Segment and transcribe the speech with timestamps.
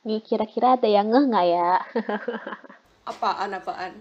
[0.00, 1.76] Nih kira-kira ada yang ngeh nggak ya?
[3.10, 3.92] Apaan apaan?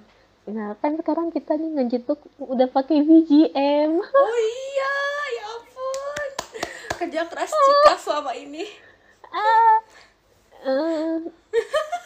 [0.47, 3.91] Nah kan sekarang kita nih ngejetuk udah pakai BGM.
[3.99, 4.95] Oh iya,
[5.35, 6.29] ya ampun.
[7.03, 8.63] Kerja keras Cika selama ini.
[9.27, 9.75] Ah,
[10.63, 11.19] eh,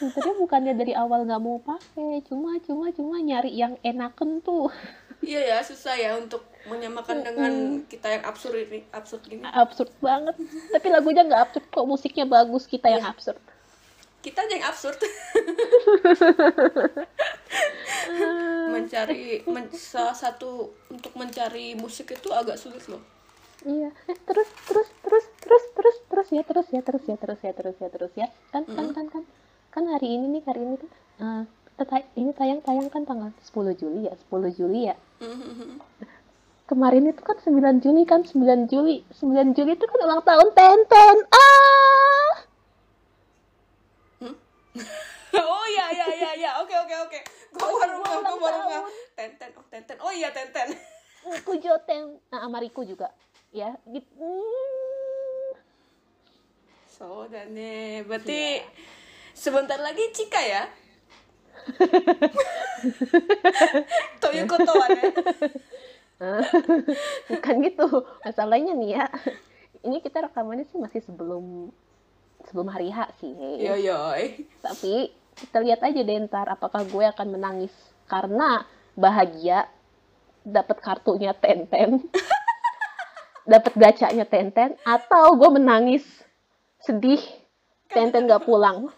[0.01, 4.73] sebenarnya bukannya dari awal nggak mau pakai, cuma cuma cuma nyari yang enaken tuh.
[5.21, 7.53] Iya ya, susah ya untuk menyamakan dengan
[7.85, 9.45] kita yang absurd ini, absurd gini.
[9.45, 10.35] Absurd banget.
[10.73, 13.39] Tapi lagunya nggak absurd kok, musiknya bagus, kita yang absurd.
[14.23, 14.97] Kita aja yang absurd.
[18.73, 23.01] mencari men- salah satu untuk mencari musik itu agak sulit loh.
[23.63, 27.51] Iya, eh, terus terus terus terus terus terus ya terus ya terus ya terus ya
[27.53, 28.27] terus ya terus ya.
[28.49, 29.23] Kan kan kan kan.
[29.69, 30.89] Kan hari ini nih hari ini kan
[31.77, 34.95] eh, tay- ini tayang tayang kan tanggal 10 Juli ya 10 Juli ya.
[36.63, 41.17] Kemarin itu kan 9 Juli kan 9 Juli 9 Juli itu kan ulang tahun Tenten
[41.29, 42.32] ah
[45.37, 47.19] oh iya iya iya iya, oke oke oke.
[47.53, 48.83] Gua baru gua gua ulang baru nggak.
[49.13, 49.97] Tenten, oh Tenten.
[50.01, 50.67] Oh iya Tenten.
[51.47, 53.13] Kujo Ten nah, Amariku juga
[53.53, 54.33] ya gitu.
[56.89, 58.61] So dan nih, berarti
[59.33, 60.63] sebentar lagi Cika ya.
[64.21, 65.11] Toyuko Toan ya.
[67.27, 67.87] bukan gitu
[68.23, 69.05] masalahnya nih ya
[69.83, 71.67] ini kita rekamannya sih masih sebelum
[72.45, 73.97] sebelum hari H sih Yo yo.
[74.59, 77.73] tapi kita lihat aja deh ntar apakah gue akan menangis
[78.05, 78.63] karena
[78.93, 79.65] bahagia
[80.41, 82.03] dapat kartunya Tenten
[83.45, 86.03] dapat gacanya Tenten atau gue menangis
[86.79, 87.19] sedih
[87.87, 88.89] Tenten gak pulang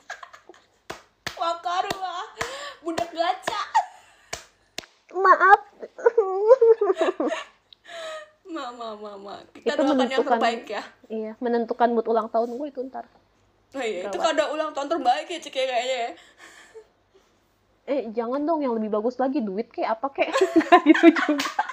[1.35, 2.25] Wakaru lah.
[2.79, 3.61] Budak gacha.
[5.11, 5.61] maaf
[8.47, 9.35] Mama mama.
[9.51, 10.83] Kita Itu doakan yang menentukan- terbaik ya.
[11.07, 13.05] iya menentukan mood ulang tahun gue itu ntar
[13.71, 14.27] Oh iya, itu Gawat.
[14.29, 16.09] kada ulang tahun terbaik ya Cika kayaknya ya.
[17.87, 20.33] eh jangan dong yang lebih bagus lagi duit kayak apa kayak
[20.87, 21.53] gitu juga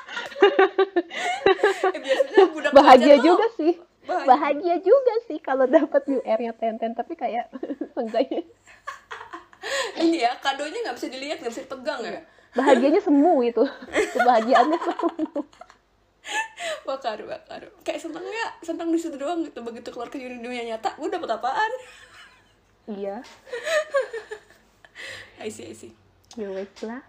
[1.84, 3.72] Eh, biasanya budak bahagia tuh juga sih
[4.02, 4.26] bahagia.
[4.26, 7.48] bahagia juga sih kalau dapat UR-nya Tenten tapi kayak
[7.94, 8.42] enggaknya
[9.94, 12.20] Iya, kadonya nggak bisa dilihat, nggak bisa dipegang ya.
[12.52, 13.62] bahagianya semu itu
[14.12, 15.24] kebahagiaannya semu
[16.88, 17.68] Wakaru, wakaru.
[17.82, 19.62] Kayak senangnya, senang di situ doang gitu.
[19.62, 21.72] Begitu keluar ke dunia nyata, gue dapet apaan?
[22.98, 23.22] iya
[25.38, 25.94] I see, I see.
[26.34, 27.02] ya wes lah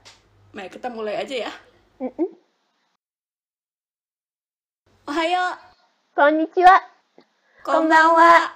[0.53, 1.51] Baik, kita mulai aja ya.
[1.97, 2.29] Mm-mm.
[5.09, 5.57] Ohayo,
[6.13, 6.77] konnichiwa
[7.65, 8.53] konbanwa,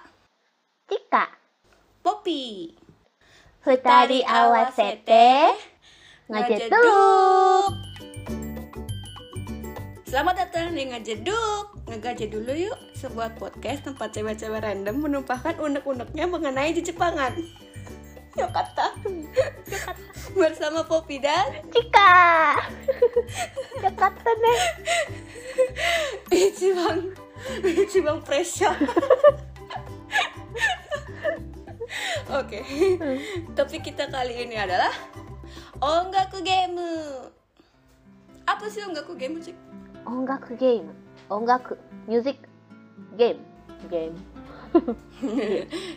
[0.86, 1.26] Cika
[2.06, 2.78] Poppy.
[3.66, 5.58] Futari awasete
[6.30, 7.87] ngajeduk
[10.08, 12.80] Selamat datang di Ngajeduk Ngegaje dulu yuk.
[12.96, 17.36] Sebuah podcast tempat cewek-cewek random Menumpahkan unek-uneknya mengenai di Jepangan
[18.40, 18.96] Yuk kata.
[20.40, 22.56] Bersama Poppy dan Cika.
[23.84, 24.62] Jakarta deh
[26.32, 27.12] Ichibang
[27.68, 28.80] Ichibang pressure
[32.32, 32.64] Oke.
[33.60, 34.96] Topik kita kali ini adalah
[35.84, 36.80] Ongaku game
[38.48, 39.67] Apa sih ongaku game cik?
[40.07, 40.95] 音楽ゲーム
[41.29, 42.49] 音楽ミュージック
[43.17, 43.41] ゲーム
[43.91, 44.19] ゲーム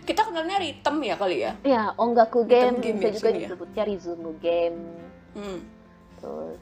[0.04, 3.48] kita kenalnya ritm ya kali ya ya 音楽ゲームゲーム bisa di juga sini ya?
[3.48, 4.80] disebutnya rizmu game
[5.36, 5.60] hmm.
[6.20, 6.60] terus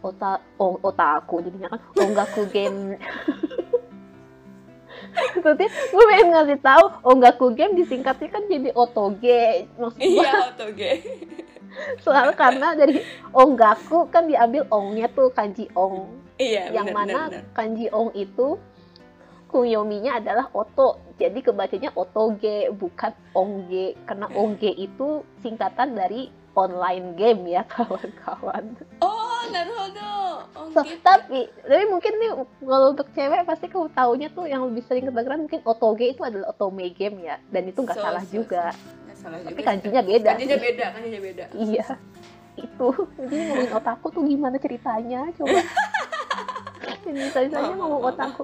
[0.00, 2.96] ota o, otaku jadinya kan ongaku game
[5.10, 10.90] Berarti gue pengen ngasih tahu ongaku game disingkatnya kan jadi otoge maksud gue iya otoge
[12.02, 13.00] soalnya karena dari
[13.32, 17.43] ongaku kan diambil ongnya tuh kanji ong iya yang benar, mana benar.
[17.55, 18.59] kanji ong itu
[19.47, 20.99] kunyominya adalah oto.
[21.15, 28.75] Jadi kebacanya otoge bukan ongge karena ongge itu singkatan dari online game ya kawan-kawan.
[28.99, 30.43] Oh naruhodo.
[30.75, 32.31] So, tapi tapi mungkin nih
[32.67, 36.51] kalau untuk cewek pasti kamu taunya tuh yang lebih sering kedengeran mungkin otoge itu adalah
[36.51, 37.39] otome game ya.
[37.47, 38.63] Dan itu nggak So, salah so, juga.
[39.07, 39.67] Nggak salah tapi juga.
[39.71, 40.29] kanjinya beda.
[40.35, 40.65] Kanjinya sih.
[40.67, 41.43] beda kanjinya beda.
[41.55, 41.85] Iya.
[42.55, 42.87] Itu.
[43.19, 45.59] Jadi ngomongin otaku tuh gimana ceritanya coba
[47.05, 48.43] ini misalnya ngomong otaku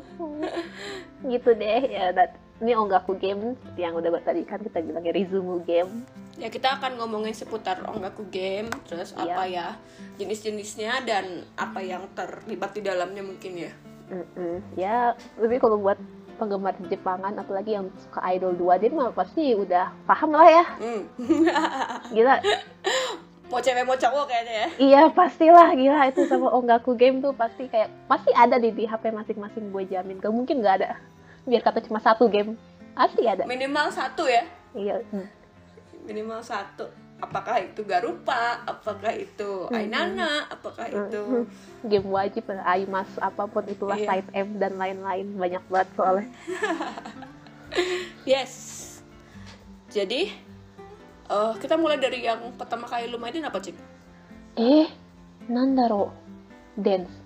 [1.31, 2.31] gitu deh ya dat
[2.61, 6.05] ini ongaku game yang udah tadi kan kita bilangnya Rizumu game
[6.37, 9.33] ya kita akan ngomongin seputar ongaku game terus Iya.
[9.33, 9.67] apa ya
[10.21, 11.25] jenis-jenisnya dan
[11.57, 13.71] apa yang terlibat di dalamnya mungkin ya
[14.13, 14.61] Mm-mm.
[14.77, 15.97] ya tapi kalau buat
[16.41, 21.01] penggemar Jepangan apalagi yang suka idol 2D mah pasti udah paham lah ya hmm.
[22.09, 22.35] gila
[23.51, 24.68] mau cewek mau cowok kayaknya ya.
[24.80, 29.12] Iya pastilah gila itu sama ongaku game tuh pasti kayak pasti ada di, di HP
[29.12, 30.18] masing-masing gue jamin.
[30.18, 30.95] Gak mungkin gak ada.
[31.44, 32.56] Biar kata cuma satu game
[32.95, 33.44] pasti ada.
[33.44, 34.48] Minimal satu ya.
[34.71, 35.03] Iya.
[36.01, 36.88] Minimal satu.
[37.21, 38.65] Apakah itu Garupa?
[38.65, 39.77] Apakah itu Hmm.
[39.77, 40.50] Ainana?
[40.50, 41.45] Apakah itu
[41.92, 44.09] game wajib lah Aimas apa pun itulah Iya.
[44.09, 45.27] Type M dan lain-lain.
[45.36, 46.27] Banyak banget soalnya.
[48.25, 48.80] Yes.
[49.88, 50.31] Jadi
[51.31, 53.75] eh, kita mulai dari yang pertama kali lu mainin apa cik?
[54.60, 54.88] Eh
[55.48, 56.12] nandaro.
[56.75, 57.22] Dance.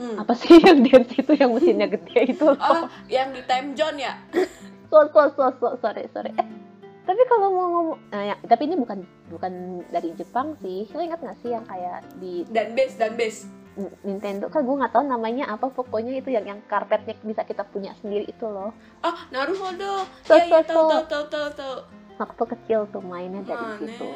[0.00, 0.16] Hmm.
[0.16, 2.44] apa sih yang dance itu yang mesinnya gede itu?
[2.48, 4.16] Loh oh yang di time zone ya?
[4.88, 6.32] So so so so sorry sorry.
[6.40, 6.46] Eh
[7.04, 10.88] tapi kalau mau ngomong nah, ya, tapi ini bukan bukan dari Jepang sih.
[10.96, 13.44] Lo ingat nggak sih yang kayak di dan base dan base.
[14.04, 14.50] Nintendo?
[14.50, 15.68] Kan gue nggak tahu namanya apa.
[15.68, 18.72] Pokoknya itu yang yang karpetnya bisa kita punya sendiri itu loh.
[19.04, 20.06] Oh Naruhodo.
[20.24, 20.88] So, ya ya tahu so.
[20.88, 21.74] tahu tahu tahu tahu
[22.20, 23.78] waktu kecil tuh mainnya dari Aneh.
[23.80, 24.08] situ.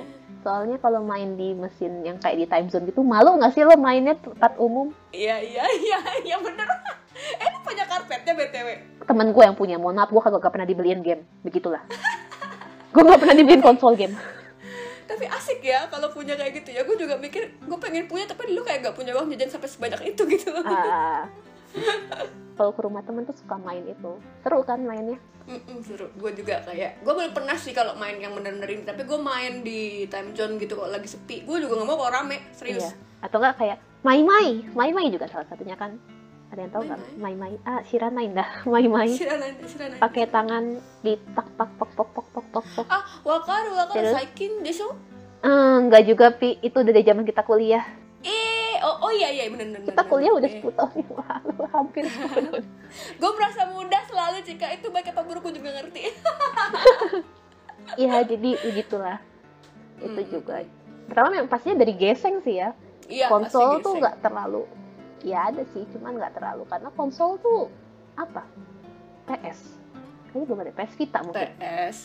[0.45, 3.81] Soalnya kalau main di mesin yang kayak di time zone gitu malu nggak sih lo
[3.81, 4.93] mainnya tempat umum?
[5.17, 6.69] Iya iya iya iya bener.
[7.15, 8.69] Eh lu punya karpetnya btw
[9.07, 11.79] temen gue yang punya mohon maaf gue kagak pernah dibeliin game begitulah.
[12.95, 14.15] Gue nggak pernah dibeliin konsol game.
[15.07, 16.83] Tapi asik ya kalau punya kayak gitu ya.
[16.83, 20.15] Gue juga mikir gue pengen punya tapi dulu kayak gak punya uang jajan sampai sebanyak
[20.15, 20.51] itu gitu.
[20.63, 21.27] Ah.
[22.55, 24.19] kalau ke rumah temen tuh suka main itu.
[24.43, 25.19] Seru kan mainnya?
[25.45, 26.09] Mm-mm, seru.
[26.17, 29.61] Gue juga kayak gue belum pernah sih kalau main yang bener-bener ini tapi gue main
[29.61, 31.45] di time zone gitu kalau lagi sepi.
[31.45, 32.81] Gue juga nggak mau kalau rame serius.
[32.81, 32.91] Iya.
[33.27, 36.01] Atau enggak kayak mai mai mai mai juga salah satunya kan?
[36.55, 37.01] Ada yang tahu nggak?
[37.19, 38.51] Mai mai ah Shiranai dah.
[38.73, 39.11] Mai mai
[39.99, 40.65] pakai tangan
[41.03, 44.15] di tak tak pok pok pok pok pok pok ah wakaru wakaru Terus?
[44.15, 44.87] saikin desu
[45.45, 46.57] enggak juga pi.
[46.65, 47.85] Itu udah dari zaman kita kuliah.
[48.25, 48.54] Eh
[48.85, 50.61] oh, oh iya iya bener bener kita kuliah udah Eh.
[50.61, 52.63] 10 tahun yang lalu hampir 10 tahun
[53.17, 56.03] gue merasa muda selalu jika itu baik apa buruk gue juga ngerti.
[57.95, 59.19] Iya jadi begitulah.
[59.99, 60.31] Itu Hmm.
[60.31, 60.57] juga.
[61.05, 62.73] pertama yang pastinya dari geseng sih ya.
[63.05, 64.65] Iya konsol tuh nggak terlalu
[65.21, 66.65] ya ada sih cuman nggak terlalu.
[66.65, 67.69] Karena konsol tuh
[68.15, 68.41] apa?
[69.27, 69.77] PS
[70.27, 71.49] kayaknya belum ada PS Vita mungkin.
[71.55, 71.99] PS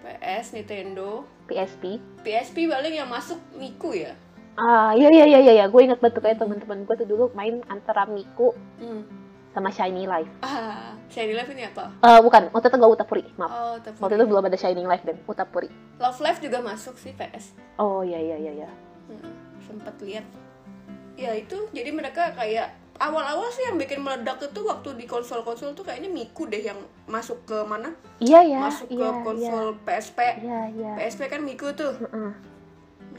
[0.00, 1.28] PS Nintendo.
[1.44, 4.16] PSP PSP paling yang masuk Miku ya
[4.56, 5.66] ah iya iya iya iya ya.
[5.68, 9.02] gue ingat banget tuh kayak teman-teman gue tuh dulu main antara Miku hmm.
[9.56, 10.28] sama Shiny Life.
[10.44, 11.92] Ah Shiny Life ini apa?
[12.00, 12.48] Eh bukan.
[12.52, 13.50] Waktu itu gue Utapuri maaf.
[13.52, 15.68] Oh tapi waktu itu belum ada Shining Life dan Utapuri.
[16.00, 18.70] Love Life juga masuk sih PS oh iya iya iya iya.
[19.08, 19.32] Hmm,
[19.64, 20.24] sempat lihat.
[21.16, 25.84] Ya itu jadi mereka kayak awal-awal sih yang bikin meledak itu waktu di konsol-konsol tuh
[25.84, 26.78] kayaknya Miku deh yang
[27.08, 27.92] masuk ke mana?
[28.20, 30.92] Iya ya masuk ke iya konsol PSP iya iya.
[30.96, 31.96] PSP kan Miku tuh.
[31.96, 32.51] Heeh.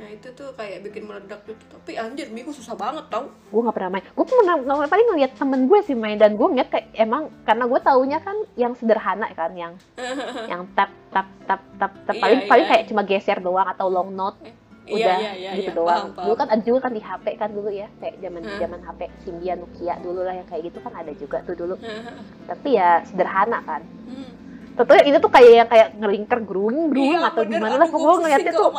[0.04, 3.72] Nah itu tuh kayak bikin meledak gitu tapi anjir Miku susah banget tau gue nggak
[3.72, 6.88] pernah main gue pernah nggak paling ngeliat temen gue sih main dan gue ngeliat kayak
[6.94, 9.74] emang karena gue taunya kan yang sederhana kan yang
[10.52, 12.48] yang tap tap tap tap tap Iya, paling iya.
[12.48, 14.36] paling kayak cuma geser doang atau long note
[14.84, 15.80] udah iya, iya, gitu iya.
[15.80, 16.42] doang Paham, dulu paham.
[16.44, 18.60] kan ada juga kan di HP kan dulu ya kayak zaman Hmm.
[18.60, 21.76] zaman HP Symbian Nokia dulu lah yang kayak gitu kan ada juga tuh dulu
[22.52, 24.28] tapi ya sederhana kan Hmm.
[24.76, 27.56] tentunya itu tuh kayak kayak ngelingker gerung gerung Iya, atau bener.
[27.56, 28.70] gimana lah pokoknya ngeliatnya tuh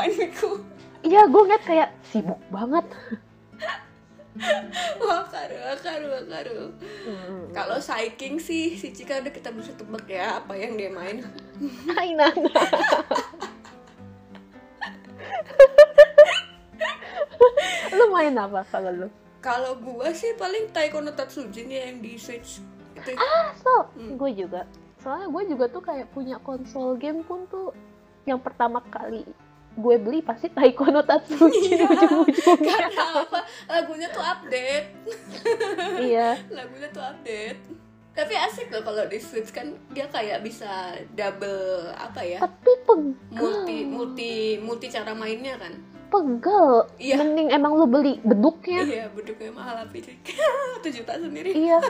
[1.04, 2.84] iya gue ngeliat kayak sibuk banget.
[4.98, 6.74] Wakaru wakaru wakaru.
[7.06, 7.54] Hmm.
[7.54, 11.22] kalau Saiking sih si Cika udah kita bisa tebak ya apa yang dia main.
[11.94, 12.50] Hai Nana.
[17.94, 19.06] Lu main apa kalau lu?
[19.38, 22.58] Kalau gua sih paling Taiko no Tatsujin ya yang di Switch.
[22.98, 23.14] Itu.
[23.62, 24.18] So Hmm.
[24.18, 24.66] gue juga.
[24.98, 27.70] Soalnya gue juga tuh kayak punya konsol game pun tuh
[28.24, 29.20] yang pertama kali
[29.74, 31.86] gue beli pasti Taiko no Tatsujin Iya.
[31.88, 32.76] ujung-ujungnya.
[32.78, 33.38] Karena apa?
[33.66, 34.86] Lagunya tuh update.
[35.98, 36.28] Iya.
[36.48, 37.58] Lagunya tuh update.
[38.14, 42.38] Tapi asik loh kalau di Switch kan dia kayak bisa double apa ya?
[42.38, 43.10] Tapi pegel.
[43.34, 45.74] Multi multi multi cara mainnya kan?
[46.06, 46.86] Pegel.
[46.94, 47.18] Iya.
[47.18, 48.86] mending emang lu beli beduknya.
[48.86, 50.06] Iya beduknya mahal tapi
[50.78, 51.50] satu juta sendiri.
[51.50, 51.82] Iya.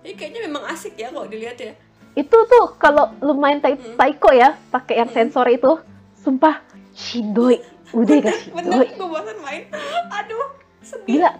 [0.00, 1.74] Ini kayaknya memang asik ya kalau dilihat ya
[2.12, 3.94] itu tuh kalau lu main tai Hmm.
[3.94, 5.78] taiko ya pakai yang sensor itu
[6.16, 6.58] sumpah
[6.92, 7.62] shindoi
[7.92, 9.62] udah gak bener shindoi gue bosan main.
[10.10, 10.46] Aduh
[10.80, 11.06] sedih.
[11.16, 11.30] Gila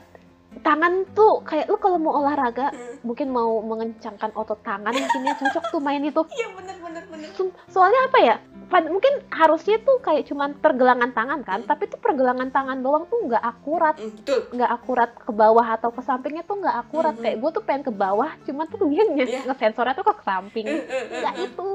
[0.60, 3.00] tangan tuh kayak lu kalau mau olahraga Hmm.
[3.02, 6.22] mungkin mau mengencangkan otot tangan mungkin ya cocok tuh main itu.
[6.28, 7.28] Iya bener bener bener.
[7.66, 8.36] Soalnya apa ya
[8.70, 13.42] mungkin harusnya tuh kayak cuman pergelangan tangan kan tapi tuh pergelangan tangan doang tuh nggak
[13.42, 13.98] akurat.
[13.98, 14.14] Hmm,
[14.54, 17.14] nggak akurat ke bawah atau ke sampingnya tuh nggak akurat.
[17.18, 17.22] Mhm.
[17.26, 19.42] kayak gue tuh pengen ke bawah cuman tuh dia yeah.
[19.42, 20.66] ngesensornya tuh ke samping.
[20.70, 21.70] Eh, nggak itu.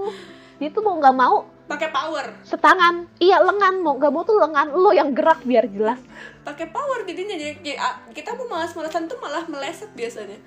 [0.56, 1.36] Dia tuh mau nggak mau
[1.68, 2.26] pakai power.
[2.48, 3.12] setangan.
[3.20, 3.84] Iya lengan.
[3.84, 6.00] Mau nggak mau tuh lengan lo yang gerak biar jelas.
[6.48, 7.36] Pakai power jadinya.
[7.36, 10.40] Jadi ah, kita mau malas-malasan tuh malah meleset biasanya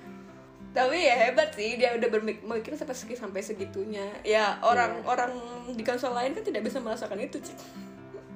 [0.69, 5.07] tapi ya hebat sih dia udah bermikir sampai segi sampai segitunya ya orang Iya.
[5.07, 5.31] orang
[5.69, 7.57] di konsol lain kan tidak bisa merasakan itu sih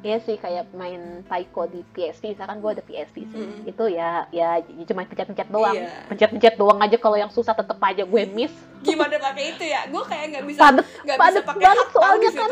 [0.04, 3.64] Iya sih kayak main taiko di PSP misalkan gue ada PSP sih Mm.
[3.66, 5.96] itu ya ya cuma pencet-pencet doang Iya.
[6.06, 10.04] pencet-pencet doang aja kalau yang susah tetep aja gue miss gimana pakai itu ya gue
[10.04, 12.52] kayak nggak bisa nggak bisa pakai banget soalnya kan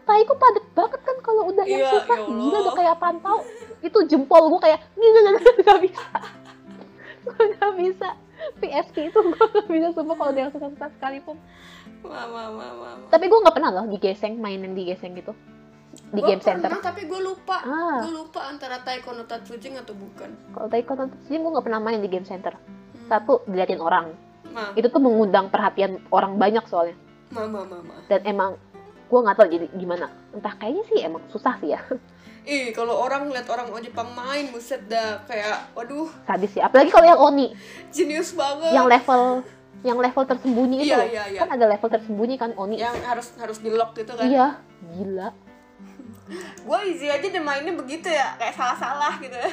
[0.00, 3.38] Taiko padet banget kan kalau udah yang Iya, susah ya gila udah kayak pantau
[3.80, 6.02] itu jempol gue kayak nggak bisa
[7.20, 8.08] gue nggak bisa
[8.58, 11.36] PSP itu gue nggak bisa semua kalau yang susah-susah sekalipun
[12.00, 12.16] Mama,
[12.48, 13.06] mama, mama.
[13.08, 15.36] tapi gue nggak pernah loh digeseng main yang digeseng gitu
[16.08, 17.56] di Gua game center pernah, tapi gue lupa.
[17.60, 20.30] ah Gue lupa antara Taiko no Tatsujin atau bukan.
[20.50, 23.06] kalau Taiko no Tatsujin gue nggak pernah main di game center Hmm.
[23.08, 24.14] satu diliatin orang
[24.46, 26.94] Ma, itu tuh mengundang perhatian orang banyak soalnya
[27.28, 27.94] mama, mama.
[28.06, 28.54] dan emang
[29.04, 31.82] gue nggak tahu jadi gimana entah kayaknya sih emang susah sih ya
[32.42, 36.88] Ih, kalau orang ngeliat orang oh Jepang main, buset dah kayak, waduh, sadis sih apalagi
[36.88, 37.46] kalau yang Oni
[37.88, 38.72] jenius banget.
[38.72, 39.44] yang level
[39.80, 41.38] yang level tersembunyi itu Iya, iya, iya.
[41.38, 44.24] kan ada level tersembunyi kan Oni yang harus harus di lock gitu kan.
[44.24, 45.28] iya gila
[46.66, 49.34] Gue easy aja deh mainnya begitu ya, kayak salah-salah gitu.
[49.34, 49.52] Iya.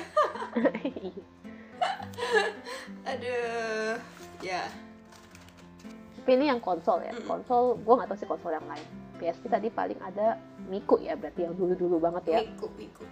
[3.08, 3.94] Aduh,
[4.42, 4.62] ya.
[6.18, 8.84] tapi ini yang konsol ya konsol gue nggak tahu sih konsol yang lain
[9.18, 13.04] PSP tadi paling ada Miku ya berarti yang dulu dulu banget ya Miku, Miku.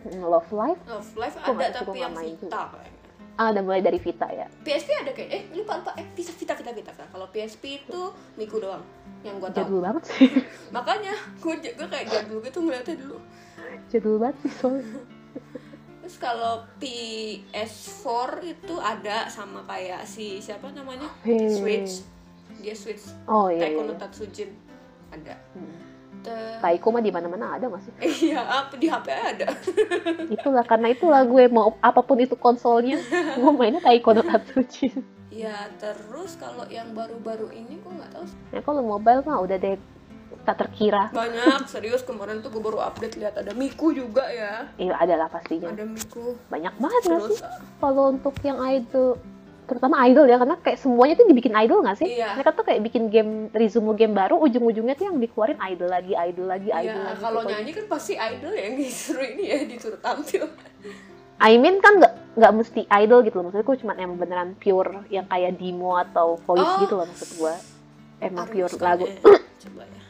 [0.00, 2.98] Mm, Love Life Love Life nggak ada tapi yang Vita kayaknya.
[3.36, 6.52] ah udah mulai dari Vita ya PSP ada kayak eh lupa lupa eh Vita Vita
[6.54, 7.04] Vita Vita.
[7.04, 8.00] Kalau PSP itu
[8.36, 8.80] Miku doang
[9.20, 9.58] yang gue tahu.
[9.60, 10.28] jadul banget sih
[10.76, 13.18] Makanya gue gue kayak jadul gitu ngeliatnya dulu.
[13.88, 14.84] jadul banget sih soalnya
[16.00, 18.04] Terus kalau PS4
[18.42, 21.06] itu ada sama kayak si siapa namanya?
[21.22, 21.46] Hei.
[21.46, 22.02] Switch.
[22.58, 23.08] Dia Switch.
[23.24, 23.96] oh iya, Taiko iya, iya.
[23.96, 24.50] Tatsujin
[25.10, 25.34] ada.
[25.52, 25.78] Hmm.
[26.60, 27.92] Taiko mah di mana-mana ada nggak sih
[28.28, 29.48] Iya, apa di HP ada.
[30.36, 33.00] itulah karena itulah gue mau apa pun itu konsolnya
[33.34, 35.00] gue mainnya Taiko no Tatsujin
[35.32, 38.24] Ya, terus kalau yang baru-baru ini gue nggak tahu.
[38.50, 39.78] ya kalau mobile mah udah deh
[40.42, 44.68] tak terkira Banyak, serius kemarin tuh gue baru update lihat ada Miku juga ya.
[44.74, 46.36] iya ada lah pastinya Ada Miku.
[46.50, 47.40] banyak banget nggak sih Terus
[47.78, 49.16] kalau untuk yang idol
[49.70, 52.34] terutama idol ya karena kayak semuanya tuh dibikin idol nggak sih Iya.
[52.34, 56.44] mereka tuh kayak bikin game resume game baru ujung-ujungnya tuh yang dikeluarin idol lagi idol
[56.44, 60.50] lagi idol Ya, lagi kalau nyanyi kan pasti idol yang disuruh ini ya, disuruh tampil.
[61.38, 65.24] I mean kan nggak nggak mesti idol gitu loh maksudku cuma yang beneran pure yang
[65.24, 66.78] kayak demo atau voice Oh.
[66.82, 67.54] gitu loh maksud gua
[68.18, 69.16] emang Harus pure lagu eh.
[69.58, 70.02] Coba ya.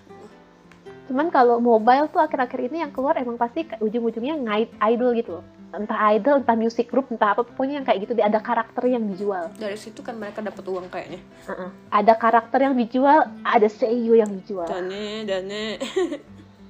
[1.07, 5.45] cuman kalau mobile tuh akhir-akhir ini yang keluar emang pasti ujung-ujungnya ngait idol gitu loh
[5.70, 9.48] entah idol entah music group entah apa pokoknya yang kayak gitu ada karakter yang dijual
[9.54, 11.20] Dari situ kan mereka dapat uang kayaknya.
[11.46, 11.70] Heeh.
[11.94, 15.64] ada karakter yang dijual ada seiyu yang dijual Dane, dane.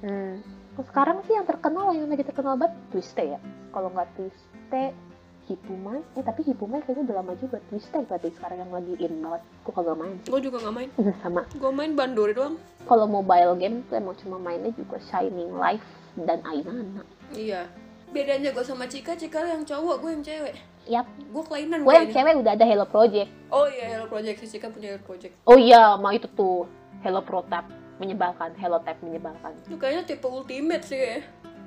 [0.01, 0.41] Hmm.
[0.73, 3.39] Terus sekarang sih yang terkenal yang lagi terkenal banget Twiste ya.
[3.69, 4.83] Kalau nggak Twiste,
[5.45, 5.99] Hipumai.
[6.15, 7.61] Eh tapi Hipumai kayaknya udah lama juga.
[7.69, 9.41] Twiste berarti sekarang yang lagi in banget.
[9.67, 10.29] Gue kagak main sih.
[10.31, 10.89] Gue juga nggak main.
[11.21, 11.41] Sama.
[11.53, 12.55] Gue main Bandori doang.
[12.87, 15.85] Kalau mobile game tuh emang cuma mainnya juga Shining Life
[16.17, 17.03] dan Ainana.
[17.35, 17.67] Iya.
[18.11, 20.55] Bedanya gue sama Cika, Cika yang cowok, gue yang cewek.
[20.83, 21.07] Yap.
[21.31, 23.31] Gue kelainan Gue yang cewek udah ada Hello Project.
[23.47, 24.43] Oh iya, Hello Project.
[24.43, 25.33] Si Cika punya Hello Project.
[25.47, 26.67] Oh iya, mau itu tuh
[26.99, 27.71] Hello Protap
[28.03, 29.55] menyebalkan, Hello Tap menyebalkan.
[29.63, 31.17] Itu kayaknya tipe ultimate sih ya.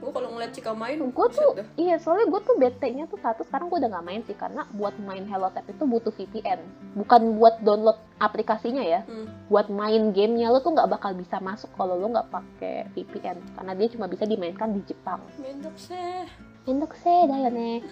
[0.01, 1.67] Gue kalau ngeliat Cika main, Gue tuh, dah.
[1.77, 4.93] iya soalnya gue tuh bete-nya tuh satu sekarang gue udah nggak main sih karena buat
[5.01, 6.61] main Hello Tap itu butuh VPN,
[6.95, 9.01] bukan buat download aplikasinya ya.
[9.05, 9.27] Hmm.
[9.49, 13.73] buat main gamenya lo tuh nggak bakal bisa masuk kalau lo nggak pakai VPN karena
[13.75, 15.21] dia cuma bisa dimainkan di Jepang.
[15.37, 16.25] Mendok sih.
[16.65, 17.85] Endok seda ya nih.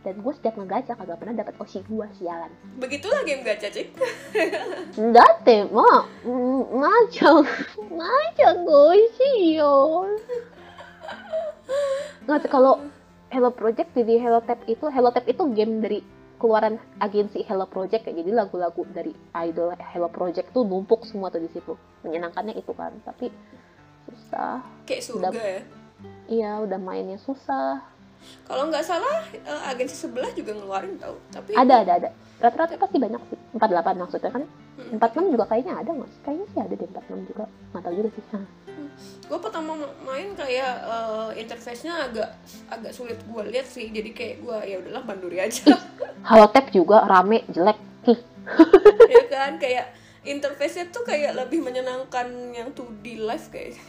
[0.00, 2.46] Dan gue setiap ngegacha kagak pernah dapat oshi gua sialan.
[2.78, 3.90] Begitulah game gacha, Cik.
[5.02, 6.06] Enggak teh, ma,
[6.70, 7.42] macam,
[7.90, 10.06] macam oshi yo.
[12.24, 12.82] Nggak sih, kalau
[13.26, 15.98] Hello Project jadi Hello Tap itu Hello Tap itu game dari
[16.36, 19.10] keluaran agensi Hello Project ya jadi lagu-lagu dari
[19.42, 23.32] idol Hello Project tuh numpuk semua tuh di situ menyenangkannya itu kan tapi
[24.04, 25.42] susah Kayak surga Udah.
[25.42, 25.60] ya.
[26.28, 27.82] iya udah mainnya susah
[28.42, 31.14] Kalau nggak salah, eh, agensi sebelah juga ngeluarin tau.
[31.30, 34.44] Tapi ada ada ada rata-rata pasti banyak sih 48 maksudnya kan
[34.76, 35.00] Hmm.
[35.00, 38.24] 46 juga kayaknya ada nggak kayaknya sih ada deh 46 juga nggak tahu juga sih
[38.28, 38.44] Hah.
[39.26, 42.30] Gue pertama ma- main kayak eh, interface-nya agak
[42.70, 43.90] agak sulit gue lihat sih.
[43.90, 45.74] Jadi kayak gue ya udahlah banduri aja.
[46.28, 47.78] Halo Tap juga rame jelek
[49.10, 49.90] ya kan kayak
[50.22, 53.74] interface-nya tuh kayak lebih menyenangkan yang 2D live kayak.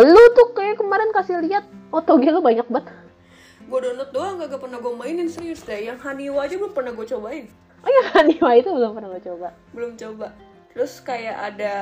[0.00, 2.88] lu tuh kayak kemarin kasih lihat otoge lu banyak banget
[3.68, 5.88] Gue download doang gak pernah gue mainin serius deh.
[5.88, 7.48] Yang Haniwa aja belum pernah gue cobain.
[7.80, 10.28] oh ya Haniwa itu belum pernah lo coba Belum coba.
[10.72, 11.74] Terus kayak ada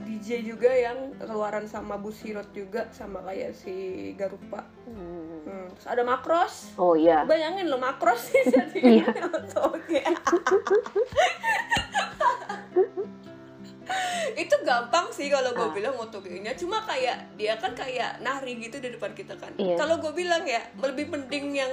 [0.00, 4.66] DJ juga yang keluaran sama Busirot juga sama kayak si Garupa.
[4.84, 5.20] Hmm.
[5.42, 6.54] Hmm, Terus ada Makros.
[6.76, 9.06] oh iya Bayangin lo Makros sih jadi Iya.
[14.34, 15.70] itu gampang sih kalau gue Ah.
[15.70, 19.76] bilang otogenya cuma kayak dia kan kayak nari gitu di depan kita kan Iya.
[19.76, 21.70] kalau gue bilang ya lebih penting yang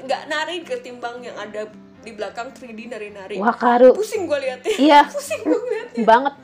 [0.00, 1.66] nggak nari ketimbang yang ada
[2.00, 3.36] di belakang 3D nari-nari.
[3.36, 4.76] Wakaru pusing gue liatnya.
[4.80, 5.00] Iya.
[5.14, 6.04] Pusing gue liatnya.
[6.04, 6.34] Banget.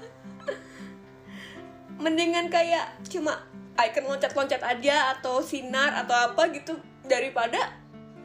[1.96, 3.40] Mendingan kayak cuma
[3.80, 6.76] icon loncat-loncat aja atau sinar atau apa gitu.
[7.06, 7.72] Daripada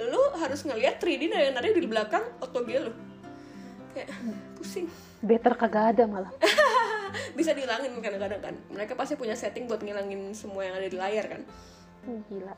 [0.01, 2.93] lu harus ngelihat 3D nari-nari di belakang otoge lu.
[3.95, 4.09] Kayak
[4.59, 4.91] pusing.
[5.21, 6.33] Better kagak ada malah.
[7.37, 8.55] Bisa dihilangin kadang-kadang kan.
[8.75, 11.43] Mereka pasti punya setting buat ngilangin semua yang ada di layar kan
[12.05, 12.53] gila.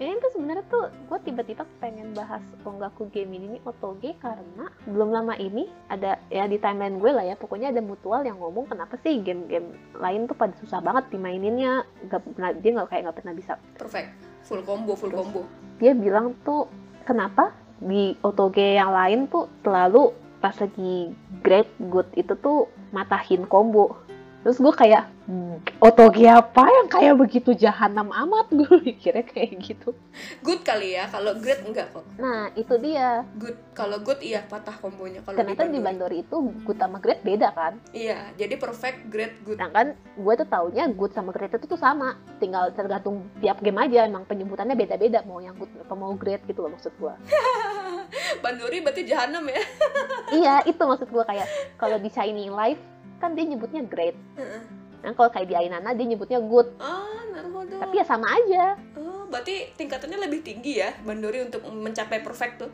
[0.00, 5.36] Ini tuh sebenarnya tuh gue tiba-tiba pengen bahas Ongaku Game ini otoge karena belum lama
[5.36, 9.20] ini ada ya di timeline gue lah ya pokoknya ada mutual yang ngomong kenapa sih
[9.20, 13.52] game-game lain tuh pada susah banget dimaininnya gak pernah dia nggak kayak nggak pernah bisa.
[13.76, 14.08] Perfect.
[14.48, 15.46] Full combo full combo.
[15.78, 16.70] dia bilang tuh
[17.02, 17.50] kenapa
[17.82, 21.10] di otoge yang lain tuh selalu pas lagi
[21.42, 23.98] great good itu tuh matahin combo
[24.42, 28.50] terus gue kayak hmm, otoge apa yang kayak begitu jahanam amat?
[28.58, 29.94] Gue mikirnya kayak gitu.
[30.42, 32.04] Good kali ya kalau great enggak kok.
[32.18, 33.22] Nah itu dia.
[33.38, 37.54] Good kalau good iya patah kombonya kalau ternyata di Bandori itu good sama great beda
[37.54, 37.78] kan?
[37.94, 39.62] Iya jadi perfect great good.
[39.62, 42.18] Nah kan gue tuh taunya good sama great itu tuh sama.
[42.42, 46.66] Tinggal tergantung tiap game aja emang penyebutannya beda-beda mau yang good apa mau great gitu
[46.66, 47.14] loh maksud gue
[48.44, 49.62] Bandori berarti jahanam ya.
[50.32, 52.91] Iya itu maksud gue kayak kalau di Shining Life
[53.22, 54.18] kan dia nyebutnya great.
[55.06, 56.74] Nah kalau kayak di Ainana dia nyebutnya good.
[56.82, 57.78] Ah, naruhodo.
[57.78, 58.74] Tapi ya sama aja.
[58.98, 62.72] Oh, berarti tingkatannya lebih tinggi ya Bandori untuk mencapai perfect tuh.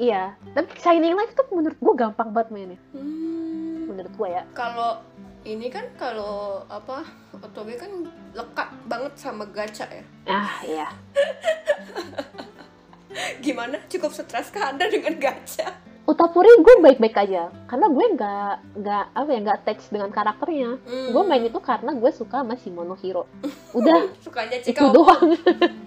[0.00, 2.80] Iya, tapi Shining Life tuh menurut gue gampang banget mainnya.
[2.96, 3.90] Hmm.
[3.90, 4.42] Menurut gue ya.
[4.56, 5.02] Kalau
[5.44, 7.04] ini kan kalau apa
[7.36, 10.04] Otoge kan lekat banget sama gacha ya.
[10.24, 10.88] Ah iya.
[13.44, 13.76] Gimana?
[13.90, 15.89] Cukup stres kah anda dengan gacha?
[16.10, 17.54] Utapuri gue baik-baik aja.
[17.70, 20.70] Karena gue nggak nggak apa ya nggak attach dengan karakternya.
[20.82, 21.08] Hmm.
[21.14, 23.30] gue main itu karena gue suka sama Shimonohiro.
[23.70, 25.38] Udah Sukanya itu doang.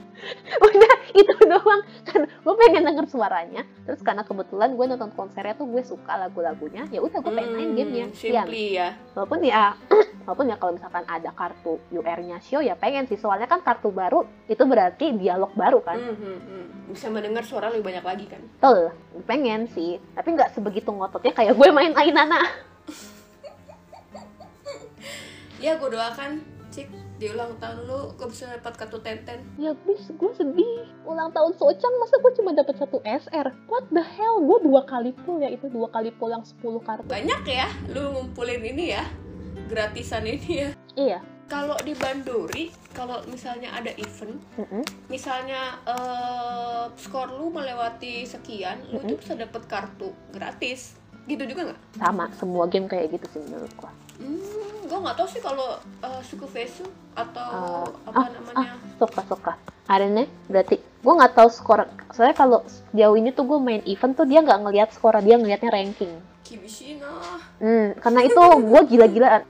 [0.63, 1.81] Udah itu doang.
[2.07, 3.67] Kan gue pengen denger suaranya.
[3.83, 6.87] Terus karena kebetulan gue nonton konsernya tuh gue suka lagu-lagunya.
[6.87, 8.07] Ya udah gue pengen main gamenya.
[8.15, 8.47] Sekian.
[8.47, 8.95] Simply ya.
[9.11, 9.75] walaupun ya
[10.23, 13.19] walaupun ya kalau misalkan ada kartu UR-nya show ya pengen sih.
[13.19, 15.99] Soalnya kan kartu baru itu berarti dialog baru kan.
[15.99, 16.65] Hmm, hmm.
[16.91, 18.41] Bisa mendengar suara lebih banyak lagi kan.
[18.41, 18.91] Betul,
[19.27, 19.99] pengen sih.
[20.15, 22.41] Tapi nggak sebegitu ngototnya kayak gue main Ainana.
[25.63, 26.43] Ya gue doakan
[26.73, 26.89] Cik
[27.21, 29.45] di ulang tahun lu gue bisa dapat kartu tenten.
[29.61, 30.89] ya bis gue sedih.
[31.05, 34.41] Ulang tahun Socang masa gue cuma dapat satu SR what the hell?
[34.41, 37.07] Gue dua kali pull ya itu dua kali pull yang 10 kartu.
[37.07, 39.05] Banyak ya lu ngumpulin ini ya.
[39.65, 40.69] Gratisan ini ya.
[40.95, 44.81] iya Kalau di Bandori, kalau misalnya ada event, Mm-mm.
[45.05, 49.09] misalnya eh, skor lu melewati sekian, lu Mm-mm.
[49.09, 50.97] tuh bisa dapet kartu gratis.
[51.23, 51.79] Gitu juga nggak?
[51.95, 54.37] sama semua game kayak gitu sih menurut gue Hmm,
[54.83, 58.75] gue nggak tahu sih kalau uh, suku Vesu atau Oh, apa ah, namanya.
[58.95, 59.53] suka suka
[59.87, 62.59] Arene berarti gue nggak tahu skor soalnya kalau
[62.91, 66.11] jauh ini tuh gue main event tuh dia nggak ngelihat skor dia ngelihatnya ranking.
[67.61, 69.43] Hmm, karena itu gue gila-gilaan.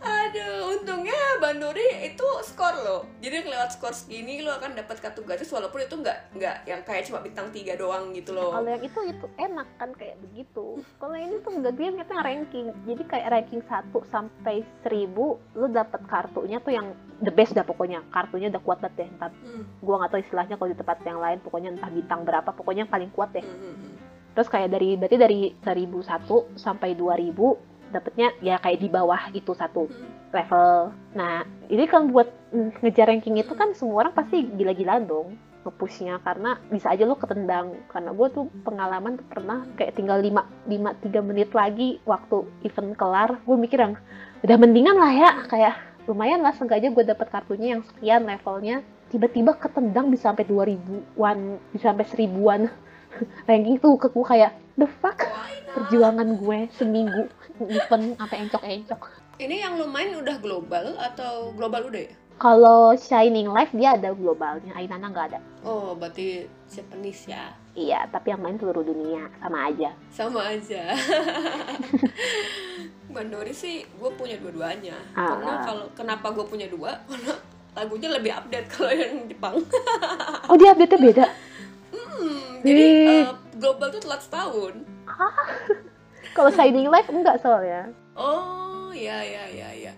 [0.00, 2.98] Aduh, untungnya Bandori itu skor lo.
[3.24, 7.08] Jadi lewat skor segini lo akan dapat kartu gratis walaupun itu nggak nggak yang kayak
[7.08, 8.52] cuma bintang tiga doang gitu loh.
[8.52, 10.80] kalau yang itu itu enak kan kayak begitu.
[11.00, 12.66] Kalau ini tuh nggak dia ngeliatnya ranking.
[12.84, 15.12] Jadi kayak ranking 1 sampai 1000
[15.56, 18.04] lu dapat kartunya tuh yang the best dah pokoknya.
[18.12, 21.18] Kartunya udah kuat banget deh entah Hmm, gua nggak tahu istilahnya kalau di tempat yang
[21.22, 23.44] lain pokoknya entah bintang berapa pokoknya yang paling kuat deh.
[23.44, 23.94] Hmm, hmm, hmm.
[24.40, 29.84] Terus kayak dari berarti dari 1001 sampai 2000 dapetnya ya kayak di bawah itu satu
[29.84, 30.32] Hmm.
[30.32, 30.72] level.
[31.12, 32.32] Nah ini kan buat
[32.80, 36.24] ngejar ranking itu kan semua orang pasti gila-gilaan dong ngepushnya.
[36.24, 37.76] Karena bisa aja lo ketendang.
[37.92, 42.96] Karena gue tuh pengalaman tuh pernah kayak tinggal 5 5 3 menit lagi waktu event
[42.96, 43.44] kelar.
[43.44, 44.00] Gue mikir yang
[44.40, 45.30] udah mendingan lah ya.
[45.52, 45.74] Kayak
[46.08, 48.80] lumayan lah sengaja gue dapet kartunya yang sekian levelnya.
[49.12, 52.70] Tiba-tiba ketendang bisa sampai 2000-an bisa sampai seribuan
[53.44, 55.18] ranking tuh ke gue kayak the fuck
[55.70, 57.28] perjuangan gue seminggu
[57.62, 59.00] event sampai encok-encok
[59.38, 62.14] Ini yang lo main udah global atau global udah ya?
[62.36, 67.52] kalau Shining Life dia ada globalnya Ainana nggak ada Oh, berarti Japanese ya.
[67.72, 70.82] iya tapi yang main seluruh dunia sama aja Sama aja.
[73.10, 74.94] Bandori sih gue punya dua-duanya.
[75.12, 75.34] Ah.
[75.34, 76.94] Karena kalau kenapa gue punya dua?
[77.04, 77.34] Karena
[77.70, 79.54] lagunya lebih update kalau yang Jepang.
[80.46, 81.26] oh dia update nya beda
[81.90, 83.24] Hmm, jadi eh,
[83.56, 84.74] global tuh telat setahun.
[86.36, 89.92] kalau Shining Life enggak soalnya Oh, ya ya ya ya.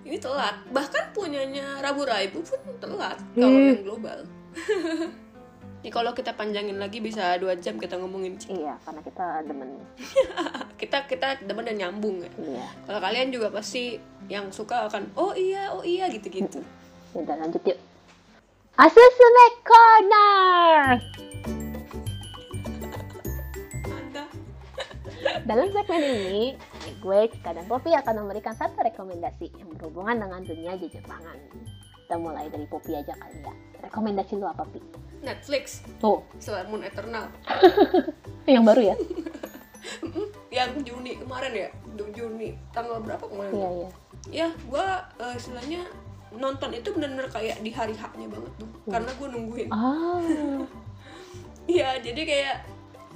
[0.00, 0.58] Ini telat.
[0.68, 3.68] Bahkan punyanya Rabu Raibu pun telat kalau Hmm.
[3.70, 4.18] yang global.
[5.80, 8.52] Nih kalau kita panjangin lagi bisa dua jam kita ngomongin Cik.
[8.54, 9.80] iya karena kita demen
[10.80, 12.28] Kita kita demen dan nyambung ya.
[12.38, 13.96] iya Kalau kalian juga pasti
[14.26, 16.60] yang suka akan oh iya oh iya gitu-gitu.
[17.12, 17.80] udah lanjut yuk
[18.76, 21.00] Asusume Corner
[25.44, 26.44] dalam segmen ini
[27.00, 31.36] gue Cika dan Poppy akan memberikan satu rekomendasi yang berhubungan dengan dunia Jepangan.
[32.04, 33.54] Kita mulai dari Poppy aja kali ya.
[33.86, 34.82] Rekomendasi lu apa, Pi?
[35.22, 35.84] Netflix.
[36.02, 37.30] Tuh, Sailor Moon Eternal.
[38.50, 38.96] Yang baru ya?
[40.52, 41.68] yang Juni kemarin ya?
[41.96, 42.52] Juni.
[42.74, 43.52] Tanggal berapa kemarin?
[43.54, 43.90] Iya, iya.
[44.28, 44.86] ya gue
[45.22, 45.86] uh, istilahnya
[46.36, 48.70] nonton itu bener-bener kayak di hari haknya banget tuh.
[48.90, 49.68] Karena gue nungguin.
[49.72, 50.20] Ah,
[51.70, 52.56] Iya, jadi kayak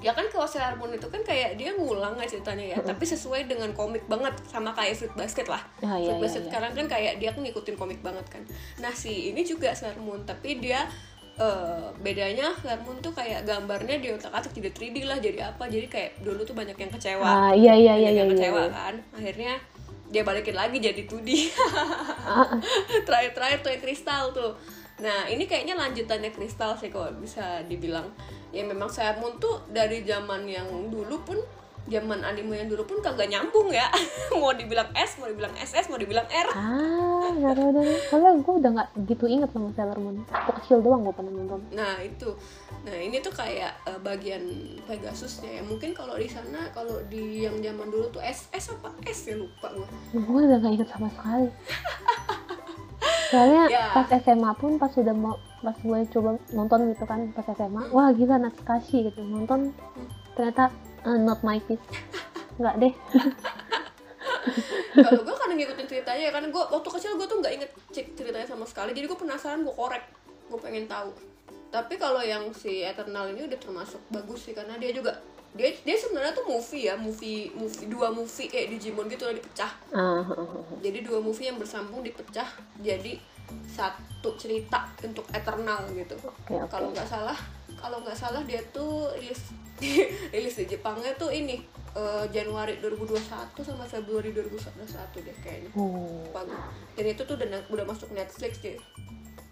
[0.05, 3.49] ya kan kalau Sailor Moon itu kan kayak dia ngulang ya ceritanya ya, tapi sesuai
[3.49, 5.65] dengan komik banget sama kayak Fruit Basket lah.
[5.81, 6.49] Ah, iya, Fruit iya, Basket iya.
[6.53, 8.45] sekarang kan kayak dia kan ngikutin komik banget kan.
[8.85, 10.85] Nah si ini juga Sailor Moon, tapi dia
[11.41, 15.65] eh, bedanya Sailor Moon tuh kayak gambarnya di otak atik jadi 3D lah, jadi apa?
[15.73, 18.21] Jadi kayak dulu tuh banyak yang kecewa, ah iya iya iya banyak iya.
[18.21, 18.69] yang iya, kecewa iya.
[18.77, 18.95] kan.
[19.17, 19.53] Akhirnya
[20.13, 21.29] dia balikin lagi jadi 2D.
[22.29, 22.61] Ah,
[23.09, 24.53] terakhir-terakhir tuh yang kristal tuh
[24.95, 28.07] nah ini kayaknya lanjutannya kristal sih kalau bisa dibilang
[28.55, 31.39] ya memang Sailor Moon tuh dari zaman yang dulu pun
[31.85, 33.85] zaman anime yang dulu pun kagak nyambung ya
[34.41, 37.85] mau dibilang S mau dibilang SS mau dibilang R ah nggak tahu deh.
[38.07, 40.23] Soalnya gue udah nggak gitu inget sama Sailor Moon.
[40.25, 41.61] Waktu kecil doang gue pernah nonton.
[41.71, 42.31] nah itu
[42.85, 44.45] nah ini tuh kayak eh, bagian
[44.85, 49.21] Pegasusnya ya mungkin kalau di sana kalau di yang zaman dulu tuh SS apa S
[49.27, 51.49] ya lupa gue gue udah gak inget sama sekali
[53.29, 53.91] soalnya Ya.
[53.91, 58.13] pas SMA pun pas udah mau pas gue coba nonton gitu kan pas SMA wah
[58.13, 59.25] gila Natsukashi gitu.
[59.25, 59.73] Nonton
[60.37, 60.69] ternyata
[61.09, 61.83] eh, not my piece
[62.61, 62.95] nggak deh.
[64.95, 68.47] Kalau gue karena ngikutin ceritanya ya karena gue waktu kecil gue tuh nggak inget ceritanya
[68.47, 68.95] sama sekali.
[68.95, 70.05] Jadi gue penasaran gue korek
[70.53, 71.11] gue pengen tahu.
[71.75, 75.19] Tapi kalau yang si Eternal ini udah termasuk bagus sih karena dia juga
[75.55, 79.73] dia dia sebenarnya tuh movie ya movie movie dua movie kayak Digimon gitu lah dipecah.
[79.91, 80.23] Ah
[80.79, 82.47] jadi dua movie yang bersambung dipecah
[82.79, 83.19] jadi
[83.69, 86.17] satu cerita untuk Eternal gitu.
[86.23, 86.71] Oke oke.
[86.71, 87.39] Kalau nggak salah
[87.75, 89.53] kalau nggak salah dia tuh rilis
[90.35, 91.61] rilis di Jepangnya tuh ini
[91.93, 95.71] eh, Januari 2021 sama Februari 2021 deh kayaknya.
[95.77, 96.25] Oh.
[96.33, 96.57] Bagus.
[96.97, 98.79] Dan itu tuh udah udah masuk Netflix deh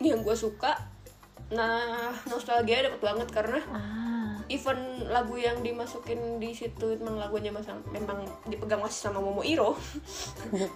[0.02, 0.74] yang gue suka
[1.52, 4.40] nah nostalgia dapet banget karena ah.
[4.48, 9.76] even lagu yang dimasukin di situ memang lagunya masang memang dipegang masih sama Momo Iro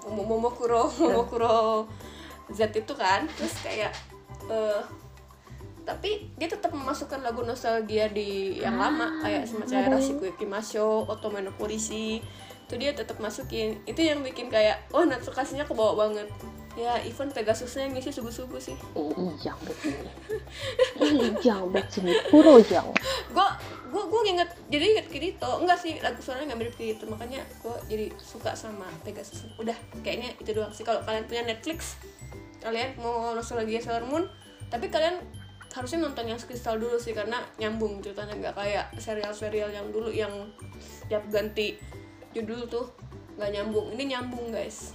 [0.04, 1.88] Momo Momokuro Momokuro
[2.52, 3.92] Z itu kan terus kayak
[4.46, 4.82] eh
[5.86, 11.54] tapi dia tetap memasukkan lagu nostalgia di yang lama kayak semacam Rashiku Ikimasho, Otome no
[11.54, 12.18] Polisi
[12.66, 13.78] itu dia tetap masukin.
[13.86, 16.26] Itu yang bikin kayak oh Natsukasinya kebawa banget
[16.76, 18.76] ya even Pegasusnya yang ngisi subuh-subuh sih.
[18.94, 20.12] Ijang bet sini
[21.32, 22.92] ijang bet sini puro jang
[23.32, 23.48] gue
[23.88, 25.50] gue gue inget jadi inget Kirito.
[25.64, 27.08] Enggak sih lagu suaranya nggak mirip Kirito.
[27.08, 29.48] Makanya gue jadi suka sama Pegasus.
[29.56, 30.84] Udah kayaknya itu doang sih.
[30.84, 31.96] Kalau kalian punya Netflix
[32.60, 34.26] kalian mau nostalgia Sailor Moon
[34.68, 35.22] tapi kalian
[35.70, 38.36] harusnya nonton yang Crystal dulu sih karena nyambung ceritanya.
[38.36, 40.52] Nggak kayak serial-serial yang dulu yang
[41.08, 41.80] tiap ganti
[42.36, 42.92] judul tuh
[43.40, 43.96] nggak nyambung.
[43.96, 44.92] Ini nyambung guys.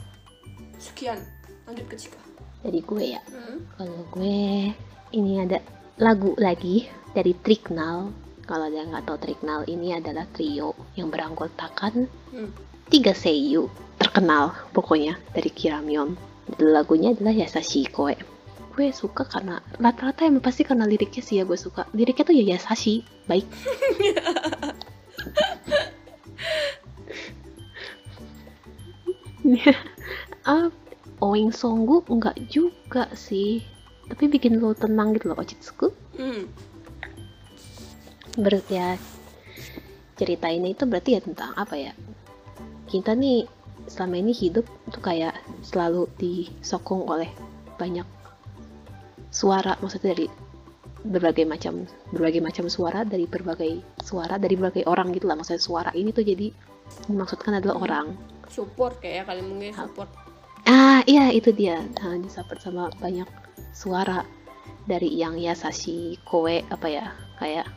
[0.78, 2.20] Sekian lanjut ke Cika
[2.62, 3.58] dari gue ya hmm.
[3.78, 4.72] Kalau gue
[5.12, 5.60] ini ada
[6.00, 8.12] lagu lagi dari Triknal.
[8.48, 12.48] Kalau ada yang nggak tahu Triknal ini adalah trio yang beranggotakan Hmm.
[12.88, 13.68] tiga seiyu
[14.00, 16.16] terkenal pokoknya dari Kiramion.
[16.64, 18.16] Lagunya adalah Yasashi Koe.
[18.72, 21.84] Gue suka karena rata-rata emang pasti karena liriknya sih ya gue suka.
[21.92, 23.44] Liriknya tuh ya Yasashi, baik.
[30.48, 30.72] ah,
[31.22, 33.62] Oing Songgu enggak juga sih.
[34.10, 35.88] Tapi bikin lo tenang gitu loh, Ochitsuku.
[36.18, 36.50] Hmm.
[38.36, 38.98] Berarti ya
[40.18, 41.94] cerita ini itu berarti ya tentang apa ya?
[42.90, 43.48] Kita nih
[43.88, 47.30] selama ini hidup tuh kayak selalu disokong oleh
[47.80, 48.06] banyak
[49.32, 50.28] suara, maksudnya dari
[51.02, 55.92] berbagai macam berbagai macam suara dari berbagai suara dari berbagai orang gitu lah maksudnya suara
[55.98, 56.54] ini tuh jadi
[57.10, 58.14] dimaksudkan adalah orang
[58.46, 60.10] support kayak kalian mungkin support
[60.92, 61.80] Ah, iya itu dia.
[62.04, 63.24] Nah, disupport sama banyak
[63.72, 64.28] suara
[64.84, 67.16] dari yang Yasashi Koe apa ya?
[67.40, 67.72] Kayak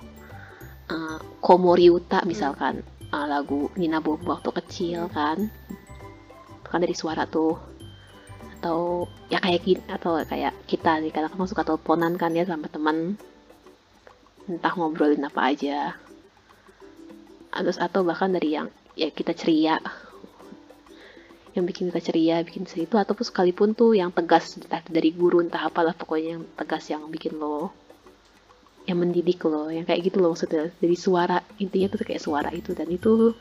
[0.90, 2.82] uh, Komoriuta misalkan
[3.14, 5.46] uh, lagu Nina Bobo waktu kecil kan.
[6.66, 7.54] Kan dari suara tuh.
[8.58, 13.14] Atau ya kayak gini atau kayak kita nih kadang-kadang suka teleponan kan ya sama teman.
[14.50, 15.94] Entah ngobrolin apa aja.
[17.54, 19.78] Terus atau bahkan dari yang ya kita ceria
[21.54, 25.38] yang bikin kita ceria, bikin sedih itu ataupun sekalipun tuh yang tegas entah dari guru
[25.38, 27.70] entah apalah pokoknya yang tegas yang bikin lo
[28.84, 30.74] yang mendidik lo yang kayak gitu loh maksudnya.
[30.76, 33.32] Dari suara intinya tuh kayak suara itu dan itu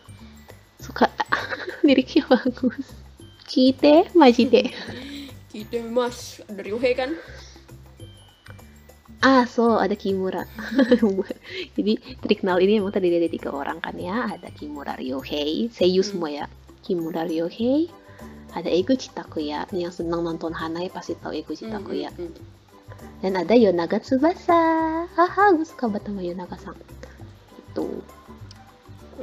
[0.77, 1.09] suka
[1.85, 2.93] liriknya bagus.
[3.49, 4.71] Cite majite
[5.49, 6.41] Kita mas.
[6.45, 7.17] Dari Uhe kan?
[9.23, 10.45] Ah so ada Kimura.
[11.77, 14.29] Jadi Triknal ini emang tadi dari tiga orang kan ya.
[14.37, 16.45] Ada Kimura Ryohei Seiyu semua ya.
[16.83, 18.02] Kimura Ryohei
[18.53, 22.61] ada Eguchi Takuya yang senang nonton Hanai pasti tahu Takuya Hmm, hmm,
[23.25, 24.61] dan ada Yonaga Tsubasa.
[25.15, 26.77] Haha gue suka banget sama Yonaga sang
[27.57, 27.87] itu.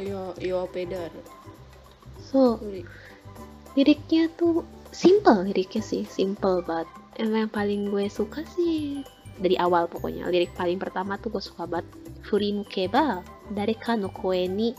[0.00, 1.10] Yo, yo pedar.
[2.20, 2.62] so
[3.74, 4.62] liriknya tuh
[4.94, 6.88] simple liriknya sih simple banget.
[7.18, 9.02] Emang yang paling gue suka sih
[9.40, 11.86] dari awal pokoknya lirik paling pertama tuh gue suka banget.
[12.26, 14.74] Furimukeba dareka no koe ni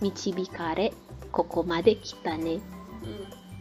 [0.00, 0.92] michibikare
[1.32, 2.75] koko made kita ne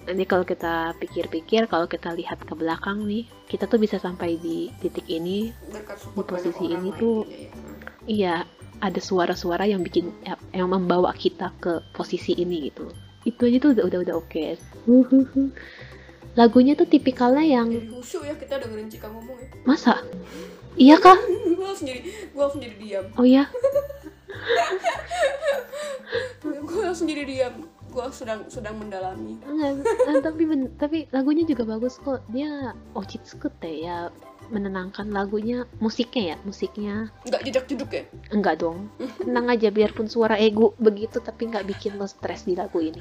[0.05, 4.69] Ini kalau kita pikir-pikir, kalau kita lihat ke belakang nih, kita tuh bisa sampai di
[4.77, 5.49] titik ini.
[5.49, 7.49] Di posisi ini tuh ya.
[8.05, 8.35] Iya,
[8.85, 12.93] ada suara-suara yang bikin ya, yang membawa kita ke posisi ini gitu.
[13.25, 14.45] Itu aja tuh udah udah, udah oke.
[16.37, 19.47] Lagunya tuh tipikalnya yang khusyuk ya kita dengerin Cika ngomong ya.
[19.65, 20.03] masa?
[20.77, 21.17] Iya kah?
[21.57, 23.05] gue langsung jadi gue jadi diam.
[23.17, 23.49] Oh iya.
[26.45, 27.74] gue langsung jadi diam.
[27.95, 29.39] Gue sedang sedang mendalami.
[29.41, 32.19] Enggak, eh, tapi ben- tapi lagunya juga bagus kok.
[32.27, 34.11] Dia Ochitsuku teh ya
[34.45, 38.03] menenangkan lagunya, musiknya ya, musiknya Nggak jedak jeduk ya.
[38.29, 38.91] enggak dong.
[39.23, 42.99] Tenang aja biarpun suara ego begitu tapi nggak bikin lo stres di lagu ini.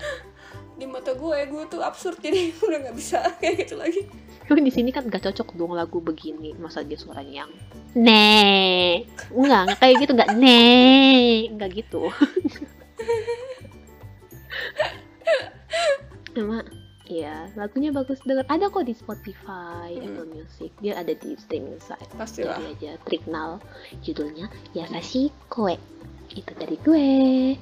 [0.75, 4.07] Di mata gue gue tuh absurd jadi udah nggak bisa kayak gitu lagi.
[4.45, 7.53] Tapi di sini kan gak cocok dong lagu begini, masa dia suaranya yang
[7.97, 9.01] ne,
[9.33, 10.61] enggak, kayak gitu, enggak ne,
[11.49, 12.13] enggak gitu.
[16.35, 16.67] Cuma,
[17.05, 18.43] ya lagunya bagus denger.
[18.47, 20.05] Ada kok di Spotify, Mm.
[20.05, 22.11] Apple Music, dia ada di streaming site.
[22.13, 22.59] Pastilah.
[22.59, 23.63] Jadi aja Tricknal,
[24.01, 25.79] judulnya Yasashi Koe.
[26.29, 27.11] Itu dari gue.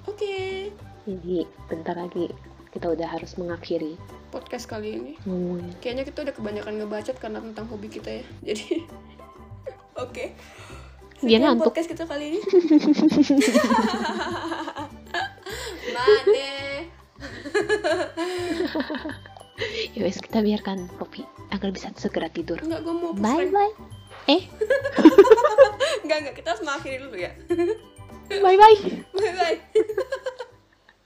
[0.06, 0.70] Oke.
[1.02, 2.30] Jadi bentar lagi
[2.70, 5.12] kita udah harus mengakhiri Podcast kali ini.
[5.22, 5.76] ngomongnya.
[5.78, 8.24] Kayaknya kita udah kebanyakan ngebacot karena tentang hobi kita ya.
[8.48, 8.88] Jadi
[9.94, 10.32] Oke.
[11.20, 11.68] Dia Sekian ngantuk.
[11.68, 12.40] podcast kita kali ini.
[15.92, 17.02] Mane.
[19.94, 21.22] Ya wes kita biarkan Poppy
[21.54, 22.58] agar bisa segera tidur.
[22.58, 23.72] Enggak, gue mau Bye bye.
[24.26, 24.42] Eh,
[26.02, 26.35] Enggak, enggak.
[26.40, 27.30] Kita harus mengakhiri dulu ya.
[28.42, 28.78] bye bye.